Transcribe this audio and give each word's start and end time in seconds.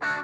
Good 0.00 0.14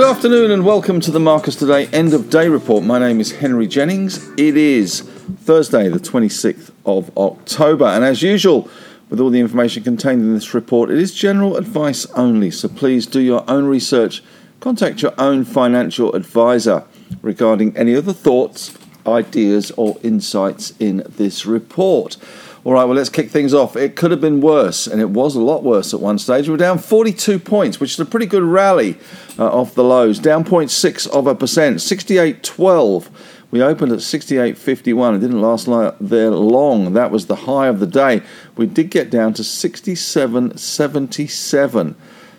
afternoon 0.00 0.50
and 0.50 0.66
welcome 0.66 1.00
to 1.00 1.10
the 1.10 1.18
Marcus 1.18 1.56
Today 1.56 1.86
End 1.86 2.12
of 2.12 2.28
Day 2.28 2.48
Report. 2.50 2.84
My 2.84 2.98
name 2.98 3.20
is 3.20 3.32
Henry 3.32 3.66
Jennings. 3.66 4.28
It 4.36 4.58
is 4.58 5.00
Thursday, 5.00 5.88
the 5.88 5.98
26th 5.98 6.72
of 6.84 7.16
October, 7.16 7.86
and 7.86 8.04
as 8.04 8.20
usual, 8.20 8.68
with 9.08 9.18
all 9.18 9.30
the 9.30 9.40
information 9.40 9.82
contained 9.82 10.20
in 10.20 10.34
this 10.34 10.52
report, 10.52 10.90
it 10.90 10.98
is 10.98 11.14
general 11.14 11.56
advice 11.56 12.04
only, 12.10 12.50
so 12.50 12.68
please 12.68 13.06
do 13.06 13.20
your 13.20 13.48
own 13.48 13.64
research. 13.64 14.22
Contact 14.66 14.98
your 15.00 15.14
own 15.16 15.44
financial 15.44 16.12
advisor 16.16 16.82
regarding 17.22 17.76
any 17.76 17.94
other 17.94 18.12
thoughts, 18.12 18.76
ideas, 19.06 19.70
or 19.76 19.96
insights 20.02 20.72
in 20.80 21.04
this 21.08 21.46
report. 21.46 22.16
All 22.64 22.72
right, 22.72 22.82
well, 22.82 22.96
let's 22.96 23.08
kick 23.08 23.30
things 23.30 23.54
off. 23.54 23.76
It 23.76 23.94
could 23.94 24.10
have 24.10 24.20
been 24.20 24.40
worse, 24.40 24.88
and 24.88 25.00
it 25.00 25.10
was 25.10 25.36
a 25.36 25.40
lot 25.40 25.62
worse 25.62 25.94
at 25.94 26.00
one 26.00 26.18
stage. 26.18 26.48
We 26.48 26.50
were 26.50 26.56
down 26.56 26.78
42 26.78 27.38
points, 27.38 27.78
which 27.78 27.92
is 27.92 28.00
a 28.00 28.04
pretty 28.04 28.26
good 28.26 28.42
rally 28.42 28.98
uh, 29.38 29.46
off 29.46 29.76
the 29.76 29.84
lows. 29.84 30.18
Down 30.18 30.42
0.6 30.42 31.06
of 31.10 31.28
a 31.28 31.36
percent, 31.36 31.76
68.12. 31.76 33.08
We 33.52 33.62
opened 33.62 33.92
at 33.92 34.00
68.51. 34.00 35.14
It 35.14 35.20
didn't 35.20 35.40
last 35.40 35.66
there 36.00 36.32
long. 36.32 36.94
That 36.94 37.12
was 37.12 37.26
the 37.26 37.36
high 37.36 37.68
of 37.68 37.78
the 37.78 37.86
day. 37.86 38.20
We 38.56 38.66
did 38.66 38.90
get 38.90 39.10
down 39.10 39.32
to 39.34 39.42
67.77, 39.42 41.94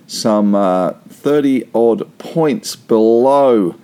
some 0.07 0.55
uh, 0.55 0.93
30 1.09 1.70
odd 1.75 2.17
points 2.17 2.75
below 2.75 3.75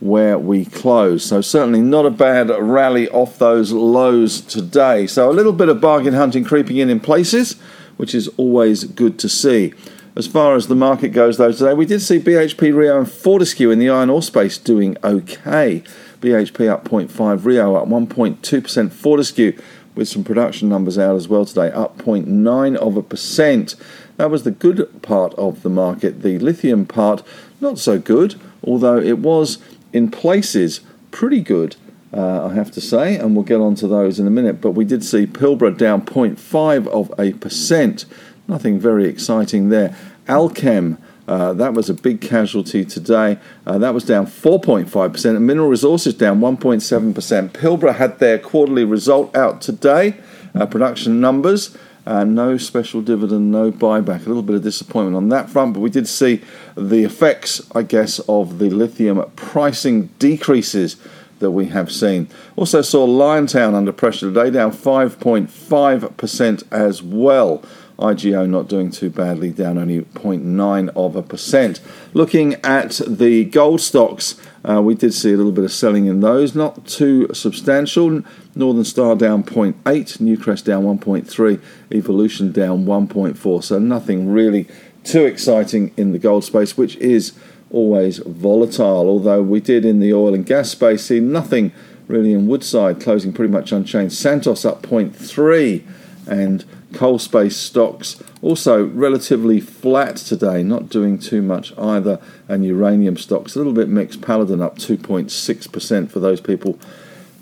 where 0.00 0.38
we 0.38 0.64
close. 0.64 1.24
So, 1.24 1.40
certainly 1.40 1.80
not 1.80 2.06
a 2.06 2.10
bad 2.10 2.48
rally 2.48 3.08
off 3.10 3.38
those 3.38 3.72
lows 3.72 4.40
today. 4.40 5.06
So, 5.06 5.30
a 5.30 5.32
little 5.32 5.52
bit 5.52 5.68
of 5.68 5.80
bargain 5.80 6.14
hunting 6.14 6.44
creeping 6.44 6.78
in 6.78 6.90
in 6.90 6.98
places, 6.98 7.60
which 7.96 8.14
is 8.14 8.28
always 8.36 8.84
good 8.84 9.18
to 9.20 9.28
see. 9.28 9.74
As 10.14 10.26
far 10.26 10.56
as 10.56 10.66
the 10.66 10.74
market 10.74 11.08
goes, 11.08 11.38
though, 11.38 11.52
today 11.52 11.72
we 11.72 11.86
did 11.86 12.02
see 12.02 12.18
BHP, 12.18 12.74
Rio, 12.74 12.98
and 12.98 13.10
Fortescue 13.10 13.70
in 13.70 13.78
the 13.78 13.88
iron 13.88 14.10
ore 14.10 14.22
space 14.22 14.58
doing 14.58 14.96
okay. 15.02 15.82
BHP 16.20 16.68
up 16.68 16.84
0.5, 16.88 17.44
Rio 17.44 17.76
up 17.76 17.88
1.2%, 17.88 18.92
Fortescue 18.92 19.58
with 19.94 20.08
some 20.08 20.24
production 20.24 20.68
numbers 20.68 20.98
out 20.98 21.16
as 21.16 21.28
well 21.28 21.44
today, 21.44 21.70
up 21.70 21.98
0.9 21.98 22.76
of 22.76 22.96
a 22.96 23.02
percent. 23.02 23.74
That 24.16 24.30
was 24.30 24.42
the 24.42 24.50
good 24.50 25.02
part 25.02 25.34
of 25.34 25.62
the 25.62 25.68
market. 25.68 26.22
The 26.22 26.38
lithium 26.38 26.86
part, 26.86 27.22
not 27.60 27.78
so 27.78 27.98
good, 27.98 28.40
although 28.64 28.98
it 28.98 29.18
was 29.18 29.58
in 29.92 30.10
places 30.10 30.80
pretty 31.10 31.40
good, 31.40 31.76
uh, 32.12 32.46
I 32.46 32.54
have 32.54 32.70
to 32.72 32.80
say, 32.80 33.16
and 33.16 33.34
we'll 33.34 33.44
get 33.44 33.60
on 33.60 33.74
to 33.76 33.86
those 33.86 34.20
in 34.20 34.26
a 34.26 34.30
minute. 34.30 34.60
But 34.60 34.72
we 34.72 34.84
did 34.84 35.04
see 35.04 35.26
Pilbara 35.26 35.76
down 35.76 36.02
0.5 36.02 36.86
of 36.88 37.12
a 37.18 37.32
percent. 37.34 38.04
Nothing 38.48 38.78
very 38.78 39.06
exciting 39.06 39.68
there. 39.68 39.96
Allkem. 40.26 40.98
Uh, 41.28 41.52
that 41.52 41.74
was 41.74 41.88
a 41.88 41.94
big 41.94 42.20
casualty 42.20 42.84
today. 42.84 43.38
Uh, 43.66 43.78
that 43.78 43.94
was 43.94 44.04
down 44.04 44.26
4.5%, 44.26 45.36
and 45.36 45.46
Mineral 45.46 45.68
Resources 45.68 46.14
down 46.14 46.40
1.7%. 46.40 47.50
Pilbara 47.50 47.94
had 47.94 48.18
their 48.18 48.38
quarterly 48.38 48.84
result 48.84 49.34
out 49.36 49.60
today, 49.60 50.16
uh, 50.54 50.66
production 50.66 51.20
numbers. 51.20 51.76
No 52.04 52.56
special 52.56 53.00
dividend, 53.00 53.52
no 53.52 53.70
buyback. 53.70 54.26
A 54.26 54.28
little 54.28 54.42
bit 54.42 54.56
of 54.56 54.62
disappointment 54.62 55.16
on 55.16 55.28
that 55.28 55.48
front, 55.48 55.74
but 55.74 55.80
we 55.80 55.90
did 55.90 56.08
see 56.08 56.42
the 56.76 57.04
effects, 57.04 57.62
I 57.74 57.82
guess, 57.82 58.18
of 58.28 58.58
the 58.58 58.70
lithium 58.70 59.22
pricing 59.36 60.08
decreases 60.18 60.96
that 61.42 61.50
we 61.50 61.66
have 61.66 61.92
seen. 61.92 62.28
Also 62.56 62.80
saw 62.80 63.06
Liontown 63.06 63.74
under 63.74 63.92
pressure 63.92 64.32
today, 64.32 64.48
down 64.50 64.72
5.5% 64.72 66.62
as 66.72 67.02
well. 67.02 67.62
IGO 68.02 68.48
not 68.48 68.68
doing 68.68 68.90
too 68.90 69.08
badly, 69.08 69.50
down 69.50 69.78
only 69.78 70.00
0.9 70.00 70.88
of 70.96 71.16
a 71.16 71.22
percent. 71.22 71.80
Looking 72.12 72.54
at 72.64 73.00
the 73.06 73.44
gold 73.44 73.80
stocks, 73.80 74.40
uh, 74.64 74.82
we 74.82 74.94
did 74.94 75.14
see 75.14 75.32
a 75.32 75.36
little 75.36 75.52
bit 75.52 75.64
of 75.64 75.72
selling 75.72 76.06
in 76.06 76.20
those, 76.20 76.54
not 76.54 76.84
too 76.86 77.32
substantial. 77.32 78.22
Northern 78.54 78.84
Star 78.84 79.14
down 79.14 79.44
0.8, 79.44 79.74
Newcrest 79.84 80.64
down 80.64 80.84
1.3, 80.84 81.60
Evolution 81.92 82.52
down 82.52 82.84
1.4. 82.84 83.64
So 83.64 83.78
nothing 83.78 84.28
really 84.28 84.66
too 85.04 85.24
exciting 85.24 85.92
in 85.96 86.12
the 86.12 86.18
gold 86.18 86.44
space, 86.44 86.76
which 86.76 86.96
is 86.96 87.32
always 87.70 88.18
volatile. 88.18 89.08
Although 89.08 89.42
we 89.42 89.60
did 89.60 89.84
in 89.84 90.00
the 90.00 90.12
oil 90.12 90.34
and 90.34 90.44
gas 90.44 90.70
space 90.70 91.04
see 91.06 91.20
nothing 91.20 91.72
really 92.08 92.32
in 92.32 92.46
Woodside, 92.46 93.00
closing 93.00 93.32
pretty 93.32 93.52
much 93.52 93.72
unchanged. 93.72 94.14
Santos 94.14 94.64
up 94.64 94.82
0.3 94.82 95.82
and 96.26 96.64
coal 96.94 97.18
space 97.18 97.56
stocks 97.56 98.22
also 98.40 98.86
relatively 98.86 99.60
flat 99.60 100.16
today, 100.16 100.62
not 100.62 100.88
doing 100.88 101.18
too 101.18 101.42
much 101.42 101.76
either. 101.78 102.20
And 102.48 102.64
uranium 102.64 103.16
stocks 103.16 103.54
a 103.54 103.58
little 103.58 103.72
bit 103.72 103.88
mixed. 103.88 104.20
Paladin 104.20 104.60
up 104.60 104.78
2.6% 104.78 106.10
for 106.10 106.20
those 106.20 106.40
people 106.40 106.78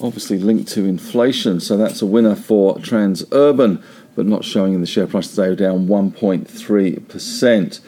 obviously 0.00 0.38
linked 0.38 0.70
to 0.72 0.84
inflation. 0.84 1.60
So 1.60 1.76
that's 1.76 2.02
a 2.02 2.06
winner 2.06 2.34
for 2.36 2.76
Transurban, 2.76 3.82
but 4.14 4.26
not 4.26 4.44
showing 4.44 4.74
in 4.74 4.80
the 4.80 4.86
share 4.86 5.06
price 5.06 5.28
today, 5.28 5.54
down 5.54 5.86
1.3%. 5.86 7.80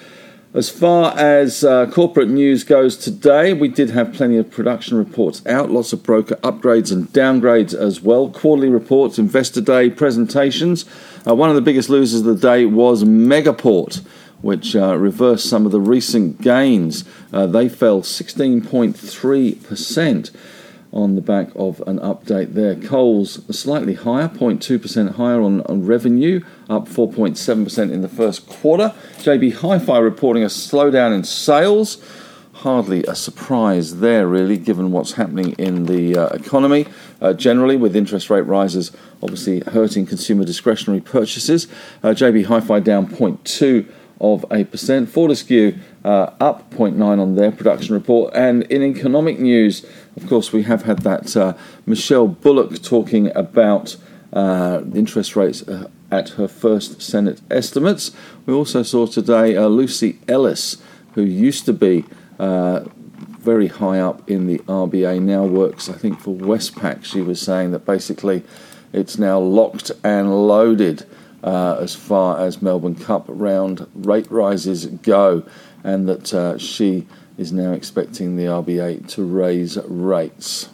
As 0.54 0.70
far 0.70 1.14
as 1.16 1.62
uh, 1.62 1.90
corporate 1.90 2.28
news 2.28 2.64
goes 2.64 2.96
today, 2.96 3.52
we 3.52 3.68
did 3.68 3.90
have 3.90 4.14
plenty 4.14 4.38
of 4.38 4.50
production 4.50 4.96
reports 4.96 5.44
out, 5.44 5.70
lots 5.70 5.92
of 5.92 6.02
broker 6.02 6.36
upgrades 6.36 6.90
and 6.90 7.06
downgrades 7.08 7.74
as 7.74 8.00
well. 8.00 8.30
Quarterly 8.30 8.70
reports, 8.70 9.18
investor 9.18 9.60
day 9.60 9.90
presentations. 9.90 10.86
Uh, 11.26 11.34
one 11.34 11.50
of 11.50 11.54
the 11.54 11.60
biggest 11.60 11.90
losers 11.90 12.20
of 12.20 12.26
the 12.26 12.34
day 12.34 12.64
was 12.64 13.04
Megaport, 13.04 14.02
which 14.40 14.74
uh, 14.74 14.96
reversed 14.96 15.50
some 15.50 15.66
of 15.66 15.72
the 15.72 15.80
recent 15.80 16.40
gains. 16.40 17.04
Uh, 17.30 17.46
they 17.46 17.68
fell 17.68 18.00
16.3% 18.00 20.30
on 20.92 21.14
the 21.14 21.20
back 21.20 21.50
of 21.54 21.82
an 21.86 21.98
update 21.98 22.54
there. 22.54 22.74
Coles 22.74 23.40
slightly 23.56 23.94
higher, 23.94 24.28
0.2% 24.28 25.14
higher 25.16 25.40
on, 25.40 25.60
on 25.62 25.84
revenue, 25.84 26.40
up 26.68 26.88
4.7% 26.88 27.92
in 27.92 28.02
the 28.02 28.08
first 28.08 28.46
quarter. 28.48 28.94
JB 29.18 29.54
Hi 29.56 29.78
Fi 29.78 29.98
reporting 29.98 30.42
a 30.42 30.46
slowdown 30.46 31.14
in 31.14 31.24
sales. 31.24 32.02
Hardly 32.52 33.04
a 33.04 33.14
surprise 33.14 34.00
there, 34.00 34.26
really, 34.26 34.56
given 34.56 34.90
what's 34.90 35.12
happening 35.12 35.52
in 35.52 35.84
the 35.84 36.16
uh, 36.16 36.26
economy 36.28 36.88
uh, 37.20 37.32
generally, 37.32 37.76
with 37.76 37.94
interest 37.94 38.30
rate 38.30 38.42
rises 38.42 38.90
obviously 39.22 39.60
hurting 39.60 40.06
consumer 40.06 40.44
discretionary 40.44 41.00
purchases. 41.00 41.68
Uh, 42.02 42.08
JB 42.08 42.46
Hi 42.46 42.60
Fi 42.60 42.80
down 42.80 43.06
0.2 43.06 43.88
of 44.20 44.44
a 44.50 44.64
percent. 44.64 45.08
Fortescue 45.08 45.78
uh, 46.04 46.30
up 46.40 46.70
0.9 46.70 47.00
on 47.00 47.34
their 47.34 47.50
production 47.50 47.94
report. 47.94 48.32
And 48.34 48.62
in 48.64 48.82
economic 48.82 49.38
news, 49.38 49.84
of 50.16 50.28
course, 50.28 50.52
we 50.52 50.62
have 50.64 50.82
had 50.82 51.00
that 51.00 51.36
uh, 51.36 51.54
Michele 51.86 52.28
Bullock 52.28 52.82
talking 52.82 53.34
about 53.36 53.96
uh, 54.32 54.82
interest 54.94 55.36
rates 55.36 55.66
uh, 55.66 55.88
at 56.10 56.30
her 56.30 56.48
first 56.48 57.00
Senate 57.02 57.40
estimates. 57.50 58.12
We 58.46 58.54
also 58.54 58.82
saw 58.82 59.06
today 59.06 59.56
uh, 59.56 59.68
Luci 59.68 60.16
Ellis, 60.28 60.76
who 61.14 61.22
used 61.22 61.64
to 61.66 61.72
be 61.72 62.04
uh, 62.38 62.80
very 63.38 63.68
high 63.68 64.00
up 64.00 64.28
in 64.28 64.46
the 64.46 64.58
RBA, 64.60 65.22
now 65.22 65.44
works, 65.44 65.88
I 65.88 65.94
think, 65.94 66.20
for 66.20 66.34
Westpac. 66.34 67.04
She 67.04 67.20
was 67.20 67.40
saying 67.40 67.72
that 67.72 67.86
basically 67.86 68.42
it's 68.92 69.18
now 69.18 69.38
locked 69.38 69.90
and 70.04 70.46
loaded 70.46 71.06
as 71.42 71.94
far 71.94 72.40
as 72.40 72.60
Melbourne 72.60 72.96
Cup 72.96 73.24
round 73.28 73.86
rate 73.94 74.30
rises 74.30 74.86
go, 74.86 75.44
and 75.84 76.08
that 76.08 76.34
uh, 76.34 76.58
she 76.58 77.06
is 77.36 77.52
now 77.52 77.72
expecting 77.72 78.36
the 78.36 78.44
RBA 78.44 79.08
to 79.08 79.24
raise 79.24 79.78
rates. 79.86 80.68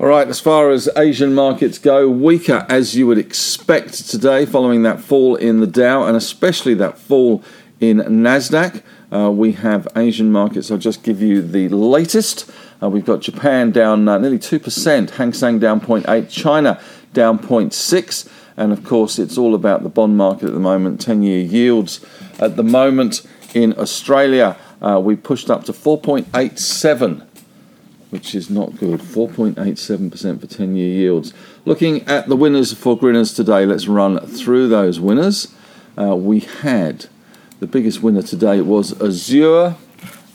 All 0.00 0.06
right, 0.06 0.26
as 0.26 0.40
far 0.40 0.70
as 0.70 0.88
Asian 0.96 1.34
markets 1.34 1.78
go, 1.78 2.08
weaker 2.08 2.64
as 2.70 2.96
you 2.96 3.06
would 3.06 3.18
expect 3.18 4.08
today, 4.08 4.46
following 4.46 4.82
that 4.82 5.00
fall 5.00 5.36
in 5.36 5.60
the 5.60 5.66
Dow 5.66 6.04
and 6.04 6.16
especially 6.16 6.72
that 6.74 6.96
fall 6.96 7.44
in 7.80 7.98
Nasdaq. 7.98 8.82
Uh, 9.12 9.30
we 9.30 9.52
have 9.52 9.86
Asian 9.96 10.32
markets. 10.32 10.70
I'll 10.70 10.78
just 10.78 11.02
give 11.02 11.20
you 11.20 11.42
the 11.42 11.68
latest. 11.68 12.50
Uh, 12.82 12.88
we've 12.88 13.04
got 13.04 13.20
Japan 13.20 13.72
down 13.72 14.08
uh, 14.08 14.18
nearly 14.18 14.38
2%, 14.38 15.10
Hang 15.10 15.32
Seng 15.32 15.58
down 15.58 15.80
0.8, 15.80 16.30
China 16.30 16.80
down 17.12 17.38
0.6, 17.38 18.28
and 18.56 18.72
of 18.72 18.84
course 18.84 19.18
it's 19.18 19.36
all 19.36 19.54
about 19.54 19.82
the 19.82 19.88
bond 19.88 20.16
market 20.16 20.46
at 20.46 20.54
the 20.54 20.60
moment. 20.60 21.04
10-year 21.04 21.44
yields 21.44 22.04
at 22.38 22.56
the 22.56 22.62
moment 22.62 23.20
in 23.54 23.78
Australia 23.78 24.56
uh, 24.80 25.00
we 25.02 25.16
pushed 25.16 25.50
up 25.50 25.64
to 25.64 25.72
4.87 25.72 27.26
which 28.10 28.34
is 28.34 28.50
not 28.50 28.76
good. 28.76 29.00
4.87% 29.00 30.40
for 30.40 30.46
10 30.46 30.76
year 30.76 30.88
yields. 30.88 31.32
Looking 31.64 32.02
at 32.08 32.28
the 32.28 32.36
winners 32.36 32.72
for 32.72 32.98
Grinners 32.98 33.32
today, 33.32 33.64
let's 33.64 33.86
run 33.86 34.18
through 34.26 34.68
those 34.68 34.98
winners. 34.98 35.54
Uh, 35.96 36.16
we 36.16 36.40
had 36.40 37.06
the 37.60 37.66
biggest 37.66 38.02
winner 38.02 38.22
today 38.22 38.60
was 38.60 39.00
Azure 39.00 39.76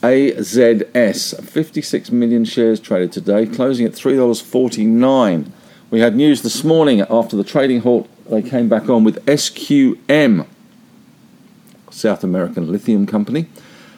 AZS. 0.01 1.44
56 1.44 2.12
million 2.12 2.45
shares 2.45 2.79
traded 2.79 3.12
today, 3.12 3.45
closing 3.45 3.85
at 3.85 3.94
$3.49. 3.94 5.51
We 5.89 6.00
had 6.00 6.15
news 6.15 6.44
this 6.44 6.63
morning 6.63 7.01
after 7.09 7.35
the 7.35 7.44
trading 7.44 7.81
halt, 7.81 8.07
they 8.29 8.41
came 8.41 8.69
back 8.69 8.89
on 8.89 9.03
with 9.03 9.23
SQM, 9.25 10.45
South 11.95 12.24
American 12.24 12.71
Lithium 12.71 13.06
Company, 13.06 13.47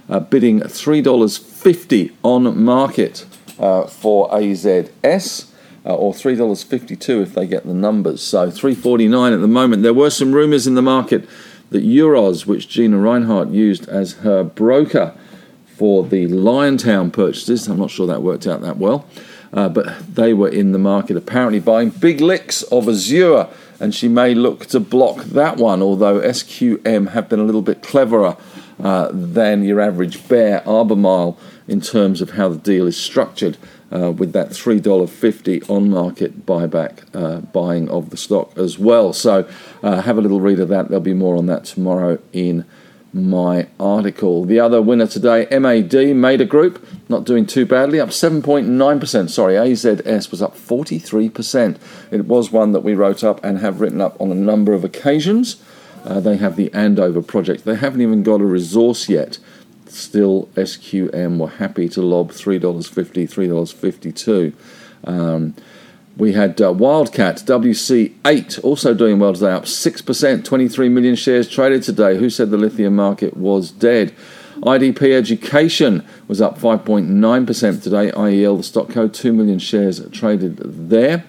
uh, 0.09 0.19
bidding 0.19 0.59
$3.50 0.61 2.13
on 2.23 2.63
market 2.63 3.25
uh, 3.59 3.85
for 3.87 4.29
AZS. 4.29 5.51
Uh, 5.85 5.95
or 5.95 6.13
three 6.13 6.35
dollars 6.35 6.63
fifty-two 6.63 7.21
if 7.21 7.33
they 7.33 7.47
get 7.47 7.65
the 7.65 7.73
numbers. 7.73 8.21
So 8.21 8.51
three 8.51 8.75
forty-nine 8.75 9.31
at 9.31 9.39
the 9.39 9.47
moment. 9.47 9.83
There 9.83 9.93
were 9.93 10.09
some 10.09 10.33
rumours 10.33 10.67
in 10.67 10.75
the 10.75 10.81
market 10.81 11.25
that 11.69 11.81
Euroz, 11.81 12.45
which 12.45 12.67
Gina 12.67 12.97
Rinehart 12.97 13.53
used 13.53 13.87
as 13.87 14.13
her 14.15 14.43
broker 14.43 15.13
for 15.77 16.03
the 16.03 16.25
Liontown 16.27 17.13
purchases, 17.13 17.67
I'm 17.67 17.77
not 17.77 17.91
sure 17.91 18.07
that 18.07 18.23
worked 18.23 18.47
out 18.47 18.61
that 18.61 18.77
well, 18.77 19.05
uh, 19.53 19.69
but 19.69 20.15
they 20.15 20.33
were 20.33 20.49
in 20.49 20.71
the 20.71 20.79
market 20.79 21.15
apparently 21.15 21.59
buying 21.59 21.91
big 21.91 22.19
licks 22.19 22.63
of 22.63 22.89
Azure, 22.89 23.47
and 23.79 23.93
she 23.93 24.07
may 24.07 24.33
look 24.33 24.65
to 24.67 24.79
block 24.79 25.23
that 25.25 25.57
one. 25.57 25.81
Although 25.81 26.19
SQM 26.21 27.11
have 27.11 27.29
been 27.29 27.39
a 27.39 27.43
little 27.43 27.61
bit 27.61 27.81
cleverer 27.81 28.37
uh, 28.79 29.09
than 29.11 29.63
your 29.63 29.81
average 29.81 30.27
bear 30.27 30.63
Albemarle 30.67 31.37
in 31.67 31.81
terms 31.81 32.21
of 32.21 32.31
how 32.31 32.49
the 32.49 32.57
deal 32.57 32.87
is 32.87 32.97
structured 32.97 33.57
uh, 33.91 34.11
with 34.11 34.33
that 34.33 34.49
$3.50 34.49 35.69
on 35.69 35.89
market 35.89 36.45
buyback 36.45 37.03
uh, 37.13 37.41
buying 37.41 37.89
of 37.89 38.09
the 38.09 38.17
stock 38.17 38.55
as 38.57 38.77
well. 38.77 39.13
So 39.13 39.49
uh, 39.83 40.01
have 40.01 40.17
a 40.17 40.21
little 40.21 40.41
read 40.41 40.59
of 40.59 40.69
that. 40.69 40.89
There'll 40.89 41.01
be 41.01 41.13
more 41.13 41.35
on 41.37 41.45
that 41.47 41.65
tomorrow 41.65 42.19
in 42.33 42.65
my 43.13 43.67
article. 43.79 44.45
The 44.45 44.59
other 44.59 44.81
winner 44.81 45.07
today, 45.07 45.47
MAD, 45.51 45.91
Mader 45.91 46.47
Group, 46.47 46.85
not 47.09 47.25
doing 47.25 47.45
too 47.45 47.65
badly, 47.65 47.99
up 47.99 48.09
7.9%. 48.09 49.29
Sorry, 49.29 49.55
AZS 49.55 50.31
was 50.31 50.41
up 50.41 50.55
43%. 50.55 51.77
It 52.11 52.25
was 52.25 52.51
one 52.51 52.71
that 52.73 52.81
we 52.81 52.93
wrote 52.93 53.23
up 53.23 53.43
and 53.43 53.59
have 53.59 53.81
written 53.81 54.01
up 54.01 54.19
on 54.19 54.31
a 54.31 54.35
number 54.35 54.73
of 54.73 54.83
occasions. 54.83 55.61
Uh, 56.03 56.19
they 56.19 56.37
have 56.37 56.55
the 56.55 56.71
Andover 56.73 57.21
project. 57.21 57.65
They 57.65 57.75
haven't 57.75 58.01
even 58.01 58.23
got 58.23 58.41
a 58.41 58.45
resource 58.45 59.09
yet 59.09 59.39
still 59.89 60.47
SQM 60.55 61.37
were 61.37 61.49
happy 61.49 61.89
to 61.89 62.01
lob 62.01 62.31
$3.50, 62.31 63.29
$3.52. 63.29 64.53
Um, 65.03 65.55
we 66.17 66.33
had 66.33 66.59
uh, 66.59 66.73
Wildcat 66.73 67.37
WC8 67.45 68.63
also 68.63 68.93
doing 68.93 69.19
well 69.19 69.33
today, 69.33 69.51
up 69.51 69.65
6%, 69.65 70.43
23 70.43 70.89
million 70.89 71.15
shares 71.15 71.47
traded 71.47 71.83
today. 71.83 72.17
Who 72.17 72.29
said 72.29 72.49
the 72.49 72.57
lithium 72.57 72.95
market 72.95 73.37
was 73.37 73.69
dead? 73.71 74.15
IDP 74.57 75.13
Education 75.13 76.03
was 76.27 76.41
up 76.41 76.57
5.9% 76.57 77.83
today. 77.83 78.11
IEL, 78.11 78.57
the 78.57 78.63
stock 78.63 78.89
code, 78.89 79.13
2 79.13 79.31
million 79.31 79.59
shares 79.59 80.03
traded 80.09 80.57
there. 80.89 81.23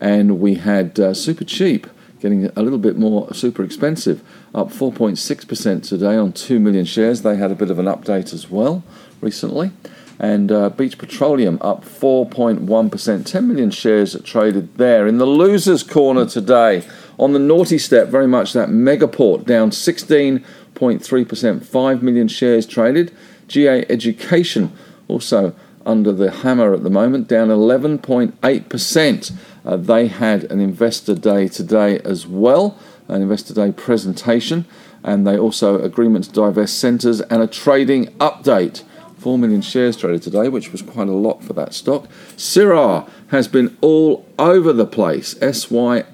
And 0.00 0.38
we 0.38 0.54
had 0.54 1.00
uh, 1.00 1.14
Super 1.14 1.44
Cheap 1.44 1.88
getting 2.20 2.46
a 2.56 2.62
little 2.62 2.78
bit 2.78 2.96
more 2.96 3.32
super 3.34 3.64
expensive, 3.64 4.22
up 4.54 4.68
4.6% 4.68 5.88
today 5.88 6.16
on 6.16 6.32
2 6.32 6.60
million 6.60 6.84
shares. 6.84 7.22
They 7.22 7.36
had 7.36 7.50
a 7.50 7.56
bit 7.56 7.70
of 7.70 7.80
an 7.80 7.86
update 7.86 8.32
as 8.32 8.48
well 8.48 8.84
recently. 9.20 9.72
And 10.18 10.50
uh, 10.50 10.70
Beach 10.70 10.98
Petroleum 10.98 11.58
up 11.60 11.84
4.1%, 11.84 13.24
10 13.24 13.48
million 13.48 13.70
shares 13.70 14.20
traded 14.22 14.76
there. 14.76 15.06
In 15.06 15.18
the 15.18 15.26
losers' 15.26 15.84
corner 15.84 16.26
today, 16.26 16.82
on 17.18 17.32
the 17.32 17.38
naughty 17.38 17.78
step, 17.78 18.08
very 18.08 18.26
much 18.26 18.52
that 18.52 18.68
Megaport 18.68 19.44
down 19.44 19.70
16.3%, 19.70 21.64
5 21.64 22.02
million 22.02 22.26
shares 22.28 22.66
traded. 22.66 23.12
G8 23.48 23.86
Education 23.88 24.72
also 25.08 25.54
under 25.86 26.12
the 26.12 26.30
hammer 26.30 26.74
at 26.74 26.82
the 26.82 26.90
moment, 26.90 27.28
down 27.28 27.48
11.8%. 27.48 29.32
Uh, 29.64 29.76
they 29.76 30.06
had 30.06 30.44
an 30.44 30.60
investor 30.60 31.14
day 31.14 31.48
today 31.48 31.98
as 32.00 32.26
well, 32.26 32.78
an 33.08 33.22
investor 33.22 33.54
day 33.54 33.72
presentation, 33.72 34.66
and 35.02 35.26
they 35.26 35.38
also 35.38 35.80
agreement 35.82 36.26
to 36.26 36.32
divest 36.32 36.78
centres 36.78 37.20
and 37.22 37.42
a 37.42 37.46
trading 37.46 38.06
update. 38.18 38.82
4 39.18 39.38
million 39.38 39.60
shares 39.60 39.96
traded 39.96 40.22
today, 40.22 40.48
which 40.48 40.72
was 40.72 40.82
quite 40.82 41.08
a 41.08 41.12
lot 41.12 41.42
for 41.42 41.52
that 41.54 41.74
stock. 41.74 42.08
Syrah 42.36 43.08
has 43.28 43.48
been 43.48 43.76
all 43.80 44.26
over 44.38 44.72
the 44.72 44.86
place. 44.86 45.32
SYR 45.40 46.04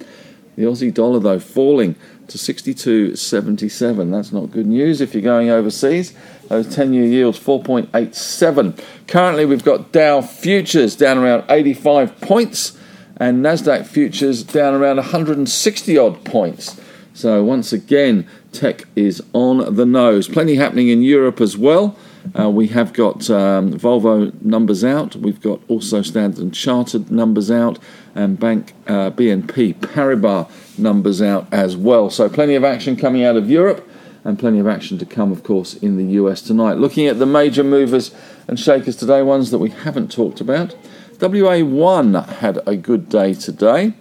The 0.57 0.63
Aussie 0.63 0.93
dollar, 0.93 1.19
though, 1.19 1.39
falling 1.39 1.95
to 2.27 2.37
62.77. 2.37 4.11
That's 4.11 4.33
not 4.33 4.51
good 4.51 4.67
news 4.67 4.99
if 4.99 5.13
you're 5.13 5.23
going 5.23 5.49
overseas. 5.49 6.13
Those 6.49 6.75
10 6.75 6.93
year 6.93 7.05
yields 7.05 7.39
4.87. 7.39 8.83
Currently, 9.07 9.45
we've 9.45 9.63
got 9.63 9.93
Dow 9.93 10.19
futures 10.19 10.97
down 10.97 11.19
around 11.19 11.45
85 11.49 12.19
points 12.19 12.77
and 13.17 13.43
NASDAQ 13.43 13.85
futures 13.85 14.43
down 14.43 14.73
around 14.73 14.97
160 14.97 15.97
odd 15.97 16.23
points. 16.23 16.79
So, 17.13 17.43
once 17.43 17.71
again, 17.71 18.27
tech 18.51 18.83
is 18.95 19.23
on 19.33 19.75
the 19.75 19.85
nose. 19.85 20.27
Plenty 20.27 20.55
happening 20.55 20.89
in 20.89 21.01
Europe 21.01 21.39
as 21.39 21.57
well. 21.57 21.95
Uh, 22.37 22.49
we 22.49 22.67
have 22.67 22.91
got 22.91 23.29
um, 23.29 23.73
Volvo 23.73 24.33
numbers 24.41 24.83
out. 24.83 25.15
We've 25.15 25.39
got 25.39 25.61
also 25.67 26.01
Standard 26.01 26.41
and 26.41 26.53
Chartered 26.53 27.11
numbers 27.11 27.51
out, 27.51 27.79
and 28.15 28.39
Bank 28.39 28.73
uh, 28.87 29.11
BNP 29.11 29.75
Paribas 29.75 30.49
numbers 30.77 31.21
out 31.21 31.47
as 31.53 31.77
well. 31.77 32.09
So 32.09 32.27
plenty 32.27 32.55
of 32.55 32.63
action 32.63 32.97
coming 32.97 33.23
out 33.23 33.37
of 33.37 33.49
Europe, 33.49 33.87
and 34.23 34.39
plenty 34.39 34.59
of 34.59 34.67
action 34.67 34.97
to 34.97 35.05
come, 35.05 35.31
of 35.31 35.43
course, 35.43 35.75
in 35.75 35.97
the 35.97 36.13
US 36.15 36.41
tonight. 36.41 36.73
Looking 36.77 37.05
at 37.07 37.19
the 37.19 37.27
major 37.27 37.63
movers 37.63 38.13
and 38.47 38.59
shakers 38.59 38.95
today, 38.95 39.21
ones 39.21 39.51
that 39.51 39.59
we 39.59 39.69
haven't 39.69 40.11
talked 40.11 40.41
about. 40.41 40.75
WA1 41.17 42.27
had 42.37 42.59
a 42.67 42.75
good 42.75 43.09
day 43.09 43.33
today. 43.33 43.93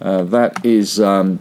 Uh, 0.00 0.24
that 0.24 0.64
is. 0.64 1.00
Um, 1.00 1.40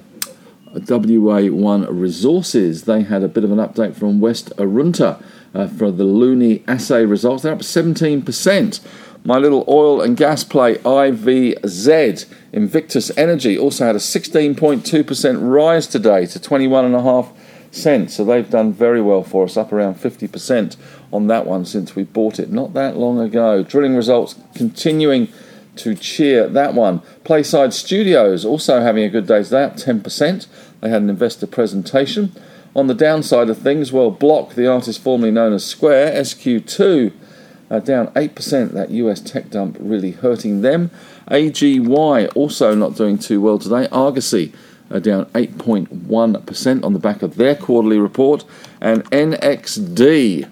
WA1 0.74 1.88
Resources. 1.90 2.84
They 2.84 3.04
had 3.04 3.24
a 3.24 3.28
bit 3.28 3.44
of 3.44 3.52
an 3.52 3.58
update 3.58 3.96
from 3.96 4.22
West 4.22 4.52
Arunta 4.58 5.22
uh, 5.54 5.68
for 5.68 5.92
the 5.92 6.06
Luni 6.06 6.64
assay 6.68 7.06
results. 7.06 7.44
They're 7.44 7.54
up 7.54 7.60
17%. 7.60 8.80
My 9.24 9.38
little 9.38 9.64
oil 9.68 10.02
and 10.02 10.18
gas 10.18 10.44
play 10.44 10.76
IVZ, 10.76 12.34
Invictus 12.54 13.16
Energy, 13.18 13.58
also 13.58 13.86
had 13.86 13.96
a 13.96 14.00
16.2% 14.00 15.38
rise 15.42 15.88
today 15.88 16.26
to 16.26 16.40
21.5 16.40 17.36
cents. 17.72 18.16
So 18.16 18.26
they've 18.26 18.50
done 18.50 18.74
very 18.74 19.02
well 19.02 19.24
for 19.24 19.44
us, 19.44 19.58
up 19.58 19.72
around 19.72 19.96
50% 19.96 20.76
on 21.12 21.28
that 21.28 21.46
one 21.46 21.66
since 21.66 21.96
we 21.96 22.04
bought 22.04 22.40
it 22.40 22.52
not 22.52 22.74
that 22.74 22.98
long 22.98 23.20
ago. 23.20 23.64
Drilling 23.64 23.96
results 23.96 24.36
continuing 24.56 25.28
to 25.78 25.96
cheer 25.96 26.48
that 26.48 26.74
one. 26.74 27.00
Playside 27.24 27.74
Studios 27.74 28.46
also 28.46 28.82
having 28.82 29.04
a 29.04 29.10
good 29.10 29.28
day 29.28 29.44
today, 29.44 29.64
up 29.64 29.76
10%. 29.76 30.48
They 30.82 30.90
had 30.90 31.02
an 31.02 31.10
investor 31.10 31.48
presentation. 31.48 32.32
On 32.76 32.88
the 32.88 32.94
downside 32.94 33.50
of 33.50 33.58
things, 33.58 33.92
well, 33.92 34.12
Block, 34.12 34.56
the 34.56 34.68
artist 34.68 35.02
formerly 35.02 35.32
known 35.32 35.54
as 35.54 35.66
Square, 35.66 36.14
SQ2, 36.22 37.14
uh, 37.70 37.80
down 37.80 38.08
8%. 38.08 38.72
That 38.72 38.92
US 38.92 39.22
tech 39.22 39.50
dump 39.50 39.78
really 39.80 40.12
hurting 40.12 40.62
them. 40.62 40.92
AGY 41.30 42.30
also 42.36 42.76
not 42.76 42.96
doing 42.96 43.18
too 43.18 43.42
well 43.42 43.60
today. 43.60 43.88
Argosy 43.92 44.54
uh, 44.90 45.00
down 45.00 45.26
8.1% 45.28 46.84
on 46.84 46.94
the 46.94 47.00
back 47.00 47.22
of 47.22 47.36
their 47.36 47.56
quarterly 47.56 47.98
report. 47.98 48.44
And 48.80 49.04
NXD, 49.12 50.50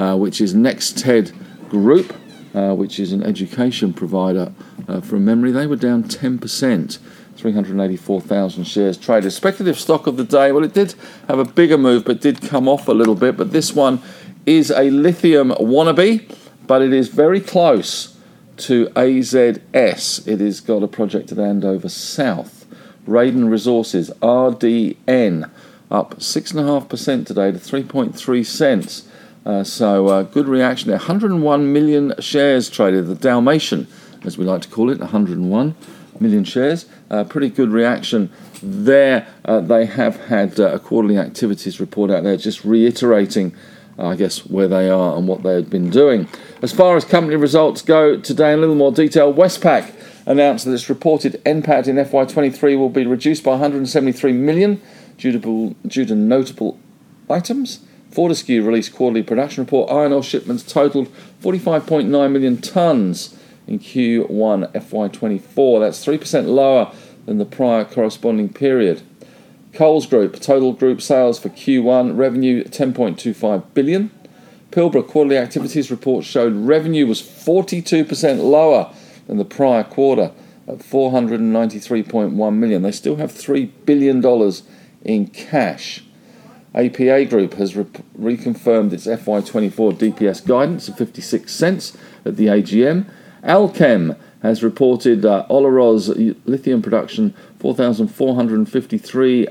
uh, 0.00 0.16
which 0.16 0.40
is 0.40 0.54
NextEd 0.54 1.32
Group, 1.68 2.14
uh, 2.54 2.74
which 2.74 2.98
is 2.98 3.12
an 3.12 3.22
education 3.22 3.92
provider 3.92 4.50
uh, 4.88 5.00
from 5.02 5.26
memory, 5.26 5.52
they 5.52 5.66
were 5.66 5.76
down 5.76 6.02
10%. 6.04 6.98
384,000 7.36 8.64
shares 8.64 8.96
traded. 8.96 9.32
Speculative 9.32 9.78
stock 9.78 10.06
of 10.06 10.16
the 10.16 10.24
day, 10.24 10.52
well, 10.52 10.64
it 10.64 10.72
did 10.72 10.94
have 11.28 11.38
a 11.38 11.44
bigger 11.44 11.78
move, 11.78 12.04
but 12.04 12.20
did 12.20 12.40
come 12.40 12.66
off 12.66 12.88
a 12.88 12.92
little 12.92 13.14
bit. 13.14 13.36
But 13.36 13.52
this 13.52 13.74
one 13.74 14.00
is 14.46 14.70
a 14.70 14.90
lithium 14.90 15.50
wannabe, 15.50 16.34
but 16.66 16.82
it 16.82 16.92
is 16.92 17.08
very 17.08 17.40
close 17.40 18.16
to 18.56 18.86
AZS. 18.88 20.26
It 20.26 20.40
has 20.40 20.60
got 20.60 20.82
a 20.82 20.88
project 20.88 21.30
at 21.30 21.38
Andover 21.38 21.88
South. 21.90 22.66
Raiden 23.06 23.50
Resources, 23.50 24.10
RDN, 24.22 25.50
up 25.90 26.16
6.5% 26.16 27.26
today 27.26 27.52
to 27.52 27.58
3.3 27.58 28.46
cents. 28.46 29.09
Uh, 29.44 29.64
so, 29.64 30.06
uh, 30.08 30.22
good 30.22 30.46
reaction 30.46 30.88
there. 30.88 30.98
101 30.98 31.72
million 31.72 32.14
shares 32.18 32.68
traded. 32.68 33.06
The 33.06 33.14
Dalmatian, 33.14 33.86
as 34.24 34.36
we 34.36 34.44
like 34.44 34.62
to 34.62 34.68
call 34.68 34.90
it, 34.90 35.00
101 35.00 35.74
million 36.20 36.44
shares. 36.44 36.86
Uh, 37.10 37.24
pretty 37.24 37.48
good 37.48 37.70
reaction 37.70 38.30
there. 38.62 39.26
Uh, 39.44 39.60
they 39.60 39.86
have 39.86 40.16
had 40.26 40.60
uh, 40.60 40.74
a 40.74 40.78
quarterly 40.78 41.16
activities 41.16 41.80
report 41.80 42.10
out 42.10 42.22
there, 42.22 42.36
just 42.36 42.64
reiterating, 42.64 43.54
uh, 43.98 44.08
I 44.08 44.16
guess, 44.16 44.46
where 44.46 44.68
they 44.68 44.90
are 44.90 45.16
and 45.16 45.26
what 45.26 45.42
they 45.42 45.54
have 45.54 45.70
been 45.70 45.90
doing. 45.90 46.28
As 46.60 46.72
far 46.72 46.96
as 46.96 47.04
company 47.04 47.36
results 47.36 47.80
go 47.80 48.20
today, 48.20 48.52
in 48.52 48.58
a 48.58 48.60
little 48.60 48.74
more 48.74 48.92
detail, 48.92 49.32
Westpac 49.32 49.92
announced 50.26 50.66
that 50.66 50.72
its 50.72 50.90
reported 50.90 51.42
NPAT 51.44 51.88
in 51.88 51.96
FY23 51.96 52.78
will 52.78 52.90
be 52.90 53.06
reduced 53.06 53.42
by 53.42 53.52
173 53.52 54.32
million 54.32 54.82
due 55.16 55.38
to, 55.38 55.74
due 55.86 56.04
to 56.04 56.14
notable 56.14 56.78
items. 57.30 57.80
Fortescue 58.10 58.62
released 58.62 58.94
quarterly 58.94 59.22
production 59.22 59.64
report. 59.64 59.90
Iron 59.90 60.12
ore 60.12 60.22
shipments 60.22 60.62
totaled 60.62 61.08
45.9 61.42 62.32
million 62.32 62.56
tonnes 62.56 63.36
in 63.66 63.78
Q1 63.78 64.72
FY24. 64.72 65.80
That's 65.80 66.04
3% 66.04 66.46
lower 66.46 66.92
than 67.26 67.38
the 67.38 67.44
prior 67.44 67.84
corresponding 67.84 68.48
period. 68.48 69.02
Coles 69.72 70.06
Group, 70.06 70.40
total 70.40 70.72
group 70.72 71.00
sales 71.00 71.38
for 71.38 71.48
Q1, 71.48 72.16
revenue 72.16 72.64
10.25 72.64 73.62
billion. 73.72 74.10
Pilbara 74.72 75.06
quarterly 75.06 75.36
activities 75.36 75.90
report 75.90 76.24
showed 76.24 76.54
revenue 76.54 77.06
was 77.06 77.22
42% 77.22 78.38
lower 78.38 78.92
than 79.26 79.36
the 79.36 79.44
prior 79.44 79.84
quarter 79.84 80.32
at 80.66 80.78
493.1 80.78 82.54
million. 82.54 82.82
They 82.82 82.92
still 82.92 83.16
have 83.16 83.32
$3 83.32 83.70
billion 83.84 84.24
in 85.04 85.26
cash. 85.28 86.04
APA 86.74 87.24
Group 87.26 87.54
has 87.54 87.76
re- 87.76 87.84
reconfirmed 88.18 88.92
its 88.92 89.06
FY24 89.06 89.94
DPS 89.94 90.46
guidance 90.46 90.88
of 90.88 90.96
56 90.96 91.52
cents 91.52 91.96
at 92.24 92.36
the 92.36 92.46
AGM 92.46 93.06
Allkem 93.42 94.16
has 94.42 94.62
reported 94.62 95.24
uh, 95.24 95.46
Olaroz 95.50 96.36
lithium 96.44 96.82
production 96.82 97.34
4,453 97.58 99.48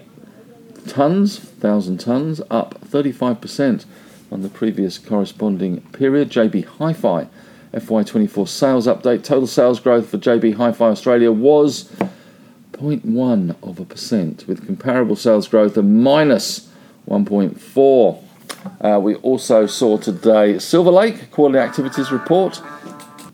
tons, 0.88 1.40
1,000 1.40 2.00
tons, 2.00 2.42
up 2.50 2.80
35% 2.82 3.86
on 4.32 4.42
the 4.42 4.50
previous 4.50 4.98
corresponding 4.98 5.82
period. 5.92 6.30
JB 6.30 6.66
Hi-Fi 6.66 7.28
FY24 7.74 8.48
sales 8.48 8.88
update. 8.88 9.24
Total 9.24 9.48
sales 9.48 9.80
growth 9.80 10.10
for 10.10 10.18
JB 10.18 10.56
Hi-Fi 10.56 10.88
Australia 10.88 11.32
was 11.32 11.92
0.1 12.72 13.56
of 13.62 13.80
a 13.80 13.86
percent, 13.86 14.46
with 14.48 14.66
comparable 14.66 15.16
sales 15.16 15.48
growth 15.48 15.78
of 15.78 15.86
minus 15.86 16.69
1.4. 17.10 18.24
Uh, 18.82 19.00
we 19.00 19.16
also 19.16 19.66
saw 19.66 19.98
today 19.98 20.60
Silver 20.60 20.92
Lake 20.92 21.32
quarterly 21.32 21.60
activities 21.60 22.12
report 22.12 22.62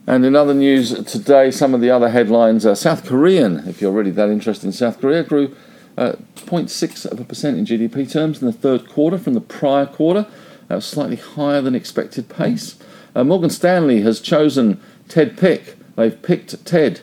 and 0.07 0.23
in 0.23 0.35
other 0.35 0.53
news 0.53 0.93
today, 1.05 1.49
some 1.49 1.73
of 1.73 1.81
the 1.81 1.89
other 1.89 2.09
headlines 2.09 2.63
are 2.65 2.75
South 2.75 3.05
Korean, 3.05 3.67
if 3.67 3.81
you're 3.81 3.91
really 3.91 4.11
that 4.11 4.29
interested 4.29 4.67
in 4.67 4.71
South 4.71 5.01
Korea, 5.01 5.23
grew 5.23 5.55
uh, 5.97 6.13
0.6 6.35 7.05
of 7.11 7.19
a 7.19 7.23
percent 7.23 7.57
in 7.57 7.65
GDP 7.65 8.11
terms 8.11 8.39
in 8.39 8.45
the 8.45 8.53
third 8.53 8.87
quarter 8.87 9.17
from 9.17 9.33
the 9.33 9.41
prior 9.41 9.87
quarter. 9.87 10.27
That 10.67 10.75
was 10.75 10.85
slightly 10.85 11.15
higher 11.15 11.61
than 11.61 11.73
expected 11.73 12.29
pace. 12.29 12.77
Uh, 13.15 13.23
Morgan 13.23 13.49
Stanley 13.49 14.01
has 14.01 14.19
chosen 14.19 14.79
Ted 15.07 15.37
Pick. 15.37 15.75
They've 15.95 16.21
picked 16.21 16.63
Ted 16.65 17.01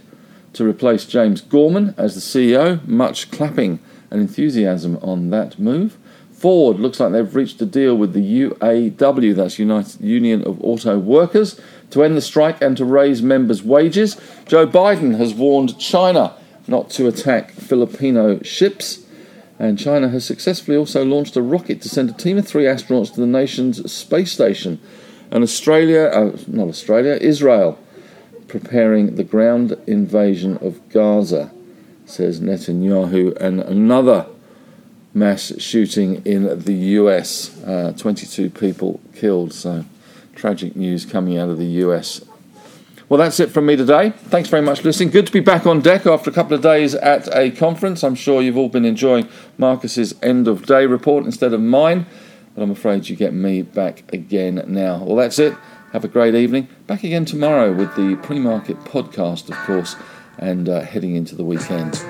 to 0.52 0.64
replace 0.64 1.04
James 1.04 1.40
Gorman 1.40 1.94
as 1.96 2.14
the 2.14 2.20
CEO. 2.20 2.86
Much 2.86 3.32
clapping 3.32 3.80
and 4.10 4.20
enthusiasm 4.20 4.98
on 5.02 5.30
that 5.30 5.58
move. 5.58 5.96
Ford 6.42 6.80
looks 6.80 6.98
like 6.98 7.12
they've 7.12 7.36
reached 7.36 7.60
a 7.60 7.66
deal 7.66 7.96
with 7.96 8.14
the 8.14 8.48
UAW, 8.48 9.36
that's 9.36 9.60
United 9.60 10.00
Union 10.00 10.42
of 10.42 10.60
Auto 10.60 10.98
Workers, 10.98 11.60
to 11.90 12.02
end 12.02 12.16
the 12.16 12.20
strike 12.20 12.60
and 12.60 12.76
to 12.76 12.84
raise 12.84 13.22
members' 13.22 13.62
wages. 13.62 14.20
Joe 14.46 14.66
Biden 14.66 15.16
has 15.18 15.34
warned 15.34 15.78
China 15.78 16.34
not 16.66 16.90
to 16.90 17.06
attack 17.06 17.52
Filipino 17.52 18.42
ships. 18.42 19.06
And 19.60 19.78
China 19.78 20.08
has 20.08 20.24
successfully 20.24 20.76
also 20.76 21.04
launched 21.04 21.36
a 21.36 21.42
rocket 21.42 21.80
to 21.82 21.88
send 21.88 22.10
a 22.10 22.12
team 22.12 22.38
of 22.38 22.48
three 22.48 22.64
astronauts 22.64 23.14
to 23.14 23.20
the 23.20 23.26
nation's 23.28 23.92
space 23.92 24.32
station. 24.32 24.80
And 25.30 25.44
Australia, 25.44 26.06
uh, 26.06 26.36
not 26.48 26.66
Australia, 26.66 27.18
Israel, 27.20 27.78
preparing 28.48 29.14
the 29.14 29.22
ground 29.22 29.76
invasion 29.86 30.56
of 30.56 30.88
Gaza, 30.88 31.52
says 32.04 32.40
Netanyahu. 32.40 33.36
And 33.36 33.60
another 33.60 34.26
mass 35.14 35.52
shooting 35.58 36.22
in 36.24 36.60
the 36.60 36.74
US, 36.74 37.62
uh, 37.64 37.92
22 37.96 38.50
people 38.50 39.00
killed. 39.14 39.52
So 39.52 39.84
tragic 40.34 40.74
news 40.76 41.04
coming 41.04 41.38
out 41.38 41.48
of 41.48 41.58
the 41.58 41.66
US. 41.84 42.24
Well, 43.08 43.18
that's 43.18 43.40
it 43.40 43.50
from 43.50 43.66
me 43.66 43.76
today. 43.76 44.10
Thanks 44.10 44.48
very 44.48 44.62
much 44.62 44.80
for 44.80 44.86
listening. 44.86 45.10
Good 45.10 45.26
to 45.26 45.32
be 45.32 45.40
back 45.40 45.66
on 45.66 45.80
deck 45.80 46.06
after 46.06 46.30
a 46.30 46.32
couple 46.32 46.54
of 46.54 46.62
days 46.62 46.94
at 46.94 47.28
a 47.36 47.50
conference. 47.50 48.02
I'm 48.02 48.14
sure 48.14 48.40
you've 48.40 48.56
all 48.56 48.70
been 48.70 48.86
enjoying 48.86 49.28
Marcus's 49.58 50.14
end 50.22 50.48
of 50.48 50.64
day 50.64 50.86
report 50.86 51.26
instead 51.26 51.52
of 51.52 51.60
mine, 51.60 52.06
but 52.54 52.62
I'm 52.62 52.70
afraid 52.70 53.10
you 53.10 53.16
get 53.16 53.34
me 53.34 53.60
back 53.60 54.04
again 54.14 54.64
now. 54.66 55.04
Well, 55.04 55.16
that's 55.16 55.38
it. 55.38 55.54
Have 55.92 56.04
a 56.04 56.08
great 56.08 56.34
evening. 56.34 56.68
Back 56.86 57.04
again 57.04 57.26
tomorrow 57.26 57.70
with 57.70 57.94
the 57.96 58.16
pre 58.22 58.38
market 58.38 58.78
podcast, 58.78 59.50
of 59.50 59.58
course, 59.66 59.94
and 60.38 60.70
uh, 60.70 60.80
heading 60.80 61.14
into 61.14 61.34
the 61.34 61.44
weekend. 61.44 62.02